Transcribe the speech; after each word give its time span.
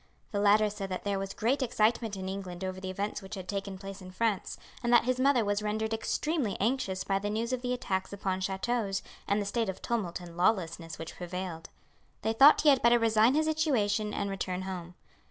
The 0.31 0.39
latter 0.39 0.67
said 0.71 0.89
that 0.89 1.03
there 1.03 1.19
was 1.19 1.31
great 1.35 1.61
excitement 1.61 2.17
in 2.17 2.27
England 2.27 2.63
over 2.63 2.81
the 2.81 2.89
events 2.89 3.21
which 3.21 3.35
had 3.35 3.47
taken 3.47 3.77
place 3.77 4.01
in 4.01 4.09
France, 4.09 4.57
and 4.81 4.91
that 4.91 5.03
his 5.03 5.19
mother 5.19 5.45
was 5.45 5.61
rendered 5.61 5.93
extremely 5.93 6.57
anxious 6.59 7.03
by 7.03 7.19
the 7.19 7.29
news 7.29 7.53
of 7.53 7.61
the 7.61 7.71
attacks 7.71 8.11
upon 8.11 8.39
chateaux, 8.41 8.93
and 9.27 9.39
the 9.39 9.45
state 9.45 9.69
of 9.69 9.79
tumult 9.79 10.19
and 10.19 10.35
lawlessness 10.35 10.97
which 10.97 11.17
prevailed. 11.17 11.69
They 12.23 12.33
thought 12.33 12.61
he 12.61 12.69
had 12.69 12.81
better 12.81 12.97
resign 12.97 13.35
his 13.35 13.45
situation 13.45 14.11
and 14.11 14.27
return 14.27 14.63
home. 14.63 14.95